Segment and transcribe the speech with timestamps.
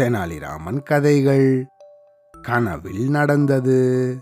[0.00, 1.66] தெனாலிராமன் கதைகள்.
[2.42, 4.18] கனவில் நடந்தது.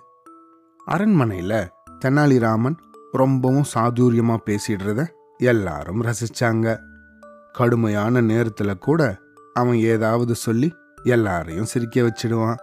[0.86, 1.68] அரண்மனையில
[2.04, 2.76] தெனாலிராமன்
[3.12, 5.06] ரொம்பவும் சாதுரியமா பேசிடுறத
[5.36, 6.78] எல்லாரும் ரசிச்சாங்க.
[7.52, 9.18] கடுமையான நேரத்துல கூட
[9.54, 10.74] அவன் ஏதாவது சொல்லி
[11.04, 12.56] எல்லாரையும் சிரிக்க வச்சிடுவான்.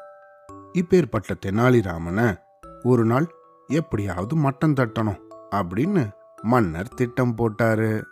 [0.74, 2.38] இப்பேற்பட்ட தெனாலிராமனை
[2.84, 3.28] ஒரு நாள்
[3.68, 5.22] எப்படியாவது மட்டம் தட்டணும்
[5.56, 6.10] அப்படின்னு
[6.42, 8.04] மன்னர் திட்டம் போட்டாரு.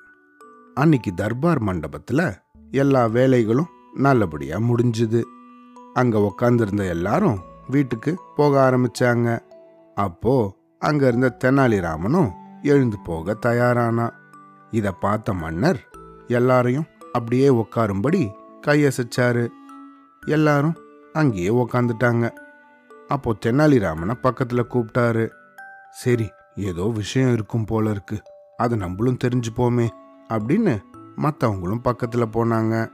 [0.73, 2.35] அன்னைக்கு தர்பார் மண்டபத்துல
[2.73, 5.22] எல்லா வேலைகளும் நல்லபடியா முடிஞ்சுது.
[5.94, 9.40] அங்க உக்காந்துருந்த எல்லாரும் வீட்டுக்கு போக ஆரம்பிச்சாங்க.
[9.96, 14.09] அப்போ அங்க இருந்த தெனாலிராமனும் எழுந்து போக தயாரானா.
[14.72, 15.80] இத பார்த்த மன்னர்
[16.27, 18.22] எல்லாரையும் அப்படியே உட்காரும்படி
[18.68, 19.48] கையசைச்சாரு.
[20.27, 20.76] எல்லாரும்
[21.13, 22.32] அங்கேயே உக்காந்துட்டாங்க.
[23.08, 25.30] அப்போ தெனாலிராமனை பக்கத்துல கூப்பிட்டாரு
[25.91, 28.21] சரி ஏதோ விஷயம் இருக்கும் போல இருக்கு.
[28.58, 29.88] அதை நம்மளும் தெரிஞ்சுப்போமே
[30.30, 30.76] அப்படின்னு
[31.17, 32.91] மற்றவங்களும் பக்கத்தில் போனாங்க.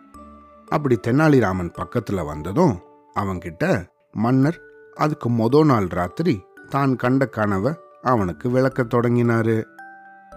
[0.67, 2.79] அப்படி தெனாலிராமன் பக்கத்தில் வந்ததும்
[3.15, 4.59] அவன்கிட்ட மன்னர்
[4.95, 9.63] அதுக்கு மொத நாள் ராத்திரி தான் கண்ட கனவை அவனுக்கு விளக்கத் தொடங்கினாரு.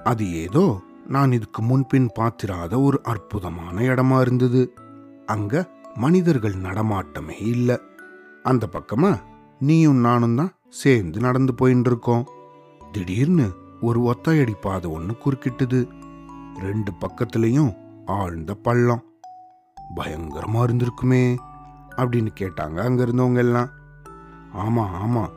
[0.04, 4.74] அது ஏதோ நான் இதுக்கு முன்பின் பார்த்திராத ஒரு அற்புதமான இடமா இருந்தது.
[5.26, 7.76] அங்க மனிதர்கள் நடமாட்டமே இல்லை.
[8.42, 9.20] அந்த பக்கமா
[9.58, 12.28] நீயும் நானும் தான் சேர்ந்து நடந்து போயின்னு இருக்கோம்
[12.92, 15.88] திடீர்னு ஒரு ஒத்தையடி பாதை ஒன்று குறுக்கிட்டுது.
[16.60, 19.02] ரெண்டு பக்கத்துலயும் ஆழ்ந்த பள்ளம்.
[19.96, 21.36] பயங்கரமா இருந்திருக்குமே
[21.96, 23.68] அப்படின்னு கேட்டாங்க அங்க இருந்தவங்க எல்லாம்.
[24.56, 25.28] ஆமா ஆமா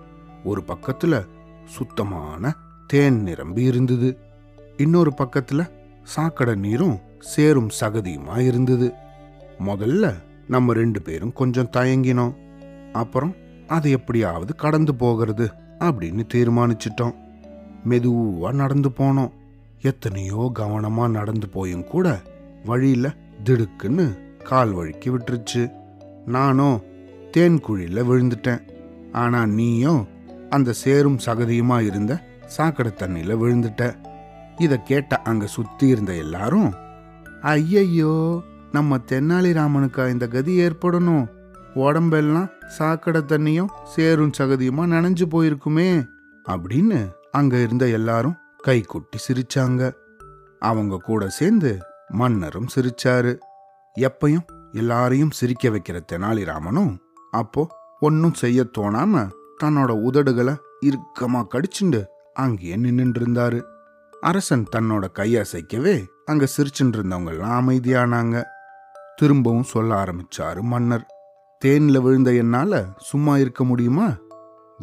[0.43, 1.25] ஒரு பக்கத்துல
[1.65, 2.55] சுத்தமான
[2.87, 4.17] தேன் நிரம்பி இருந்தது.
[4.77, 5.69] இன்னொரு பக்கத்துல
[6.03, 8.93] சாக்கடை நீரும் சேரும் சகதியுமா இருந்தது.
[9.59, 10.13] முதல்ல
[10.47, 12.33] நம்ம ரெண்டு பேரும் கொஞ்சம் தயங்கினோம்.
[12.91, 13.35] அப்புறம்
[13.67, 17.15] அது எப்படியாவது கடந்து போகிறது அப்படின்னு தீர்மானிச்சிட்டோம்.
[17.89, 19.31] மெதுவா நடந்து போனோம்.
[19.81, 22.21] எத்தனையோ கவனமா நடந்து போயும் கூட
[22.65, 25.71] வழியில திடுக்குன்னு கால் வழுக்கி விட்டுருச்சு.
[26.25, 26.81] நானும்
[27.31, 28.61] தேன் குழியில விழுந்துட்டேன்.
[29.11, 30.07] ஆனா நீயும்
[30.49, 33.95] அந்த சேரும் சகதியுமா இருந்த சாக்கடை தண்ணியில விழுந்துட்ட.
[34.61, 36.73] இத கேட்ட அங்க சுத்தி இருந்த எல்லாரும்
[37.41, 41.27] ஐயையோ நம்ம தென்னாலிராமனுக்கா இந்த கதி ஏற்படணும்?
[41.73, 46.07] உடம்பெல்லாம் சாக்கடை தண்ணியும் சேரும் சகதியுமா நனைஞ்சு போயிருக்குமே?
[46.49, 49.93] அப்படின்னு அங்க இருந்த எல்லாரும் கை கொட்டி சிரிச்சாங்க.
[50.59, 51.77] அவங்க கூட சேர்ந்து
[52.07, 53.37] மன்னரும் சிரிச்சாரு.
[53.99, 56.97] எப்பையும் எல்லாரையும் சிரிக்க வைக்கிற தெனாலிராமனும்
[57.31, 57.67] அப்போ
[57.99, 59.29] ஒன்னும் செய்ய தோணாம
[59.63, 63.61] தன்னோட உதடுகளை இறுக்கமா கடிச்சுண்டு அங்கேயே நின்னுட்டு இருந்தாரு
[64.21, 68.43] அரசன் தன்னோட கையசைக்கவே அங்க சிரிச்சுட்டு இருந்தவங்கெல்லாம் அமைதியானாங்க.
[69.15, 71.05] திரும்பவும் சொல்ல ஆரம்பிச்சாரு மன்னர்.
[71.65, 74.07] தேன்ல விழுந்த என்னால சும்மா இருக்க முடியுமா?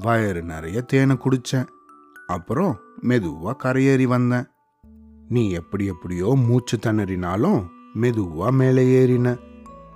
[0.05, 1.67] வயறு நிறைய தேனை குடிச்சேன்.
[2.33, 4.49] அப்புறம் மெதுவாக கரையேறி வந்தேன்
[5.29, 7.61] நீ எப்படி எப்படியோ மூச்சு திணறினாலும்
[8.01, 9.29] மெதுவா மேலே ஏறின.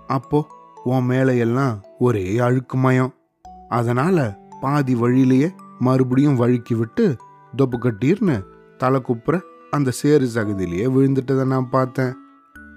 [0.07, 0.47] அப்போ
[0.85, 3.13] உன் மேலே எல்லாம் ஒரே அழுக்குமயம்.
[3.69, 4.19] அதனால
[4.61, 5.49] பாதி வழியிலேயே
[5.79, 7.17] மறுபடியும் வழுக்கி விட்டு
[7.57, 8.37] தொப்பு கட்டீர்னு
[8.79, 9.37] தலை குப்புற
[9.71, 12.15] அந்த சேரு சகதியிலேயே விழுந்துட்டதை நான் பார்த்தேன்.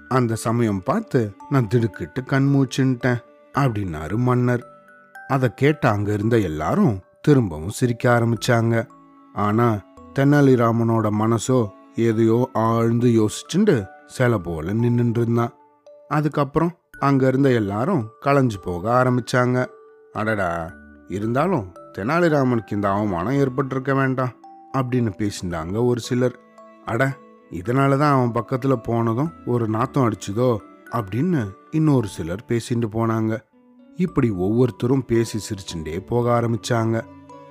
[0.08, 1.20] அந்த சமயம் பார்த்து
[1.50, 3.20] நான் திடுக்கிட்டு கண் மூச்சுன்ட்டேன்
[3.58, 4.64] அப்படின்னாரு மன்னர்.
[5.28, 8.74] அதை கேட்ட அங்க இருந்த எல்லாரும் திரும்பவும் சிரிக்க ஆரம்பிச்சாங்க.
[9.32, 9.80] ஆனா
[10.18, 15.52] தெனாலிராமனோட மனசோ எதையோ ஆழ்ந்து யோசிச்சுண்டு சில போல நின்னுட்டு இருந்தான்
[16.08, 19.66] அதுக்கப்புறம் அங்க இருந்த எல்லாரும் களைஞ்சு போக ஆரம்பிச்சாங்க.
[20.12, 20.72] அடடா
[21.08, 24.32] இருந்தாலும் தெனாலிராமனுக்கு இந்த அவமானம் ஏற்பட்டிருக்க வேண்டாம்
[24.78, 26.38] அப்படின்னு பேசினாங்க ஒரு சிலர்.
[26.84, 27.16] அட
[27.50, 30.56] இதனால தான் அவன் பக்கத்துல போனதும் ஒரு நாத்தம் அடிச்சுதோ
[30.90, 33.38] அப்படின்னு இன்னொரு சிலர் பேசிட்டு போனாங்க.
[33.96, 37.02] இப்படி ஒவ்வொருத்தரும் பேசி சிரிச்சுட்டே போக ஆரம்பிச்சாங்க.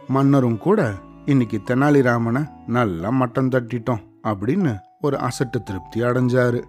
[0.08, 0.94] மன்னரும் கூட
[1.30, 6.62] இன்னைக்கு தெனாலிராமனை நல்லா மட்டம் தட்டிட்டோம் அப்படின்னு ஒரு அசட்டு திருப்தி அடைஞ்சாரு.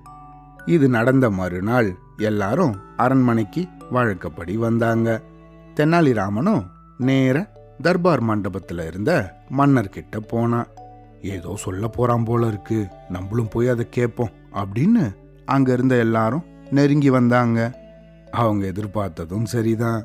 [0.66, 5.20] இது நடந்த மறுநாள் எல்லாரும் அரண்மனைக்கு வழக்கப்படி வந்தாங்க.
[5.74, 6.66] தெனாலிராமனும்
[6.98, 7.50] நேர
[7.82, 9.12] தர்பார் மண்டபத்தில் இருந்த
[9.48, 10.66] மன்னர் கிட்ட போனான்.
[11.22, 17.78] ஏதோ சொல்ல போறான் போல இருக்கு நம்மளும் போய் அதை கேட்போம் அப்படின்னு அங்க இருந்த எல்லாரும் நெருங்கி வந்தாங்க.
[18.30, 20.04] அவங்க எதிர்பார்த்ததும் சரிதான்.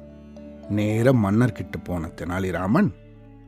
[0.70, 2.92] நேர மன்னர் கிட்ட போன தெனாலிராமன்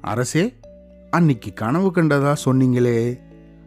[0.02, 0.60] அரசே
[1.10, 3.20] அன்னைக்கு கனவு கண்டதா சொன்னீங்களே?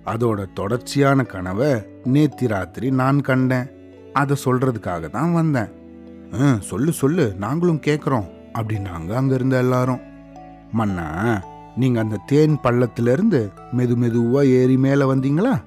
[0.05, 1.69] அதோட தொடர்ச்சியான கனவை
[2.05, 3.71] நேத்தி ராத்திரி நான் கண்டேன்.
[4.13, 5.69] அதை சொல்றதுக்காக தான் வந்தேன்.
[6.41, 10.01] "ஆ, சொல்லு சொல்லு நாங்களும் கேட்குறோம் அப்படின்னாங்க அங்கே இருந்த எல்லாரும்.
[10.73, 11.41] மன்னா
[11.77, 15.63] நீங்க அந்த தேன் பள்ளத்துலேருந்து மெது மெதுவா ஏறி மேல வந்தீங்களா?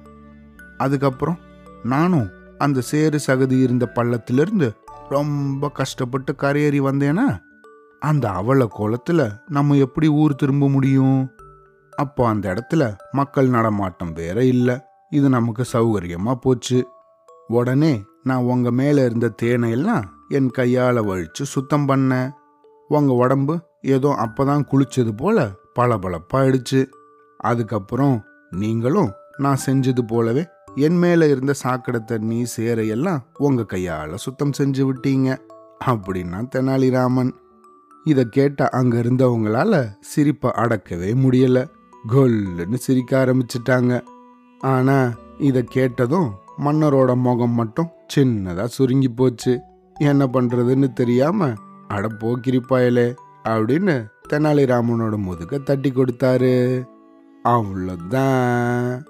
[0.78, 1.38] அதுக்கப்புறம்
[1.82, 2.28] நானும்
[2.58, 4.72] அந்த சேறு சகதி இருந்த பள்ளத்திலிருந்து
[5.08, 7.42] ரொம்ப கஷ்டப்பட்டு கரையேறி வந்தேனா?
[8.00, 11.30] அந்த அவல கோலத்துல நம்ம எப்படி ஊர் திரும்ப முடியும்?
[11.96, 14.78] அப்போ அந்த இடத்துல மக்கள் நடமாட்டம் வேற இல்லை.
[15.10, 16.86] இது நமக்கு சௌகரியமா போச்சு.
[17.46, 22.30] உடனே நான் உங்க மேல இருந்த தேனையெல்லாம் என் கையால வழிச்சு சுத்தம் பண்ணேன்.
[22.88, 26.86] உங்க உடம்பு ஏதோ அப்பதான் குளிச்சது போல பளபளப்பாயிடுச்சு.
[27.38, 34.90] அதுக்கப்புறம் நீங்களும் நான் செஞ்சது போலவே என் மேல இருந்த சாக்கடை தண்ணி சேரையெல்லாம் உங்க கையால சுத்தம் செஞ்சு
[34.90, 35.36] விட்டீங்க.
[35.84, 37.30] அப்படின்னா தெனாலிராமன்.
[38.04, 41.66] இதை கேட்ட அங்க இருந்தவங்களால சிரிப்பை அடக்கவே முடியல.
[42.08, 44.02] கொல்லுன்னு சிரிக்க ஆரம்பிச்சிட்டாங்க.
[44.58, 49.60] ஆனா இதை கேட்டதும் மன்னரோட முகம் மட்டும் சின்னதா சுருங்கி போச்சு.
[49.96, 51.52] என்ன பண்றதுன்னு தெரியாம
[51.88, 53.14] அட போக்கிரிப்பாயலே
[53.44, 56.54] அப்படின்னு தெனாலிராமனோட முதுக தட்டி கொடுத்தாரு.
[57.44, 59.02] அவ்வளோதான்